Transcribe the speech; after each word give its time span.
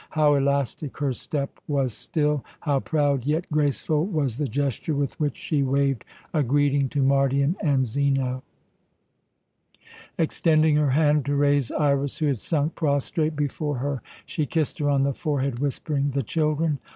How 0.09 0.33
elastic 0.33 0.97
her 0.97 1.13
step 1.13 1.59
was 1.67 1.93
still! 1.93 2.43
how 2.61 2.79
proud 2.79 3.23
yet 3.23 3.45
graceful 3.51 4.03
was 4.03 4.39
the 4.39 4.47
gesture 4.47 4.95
with 4.95 5.13
which 5.19 5.37
she 5.37 5.61
waved 5.61 6.05
a 6.33 6.41
greeting 6.41 6.89
to 6.89 7.03
Mardion 7.03 7.55
and 7.61 7.85
Zeno! 7.85 8.41
Extending 10.17 10.75
her 10.77 10.89
hand 10.89 11.25
to 11.25 11.35
raise 11.35 11.69
Iras, 11.71 12.17
who 12.17 12.25
had 12.25 12.39
sunk 12.39 12.73
prostrate 12.73 13.35
before 13.35 13.77
her, 13.77 14.01
she 14.25 14.47
kissed 14.47 14.79
her 14.79 14.89
on 14.89 15.03
the 15.03 15.13
forehead, 15.13 15.59
whispering, 15.59 16.09
"The 16.09 16.23
children?" 16.23 16.79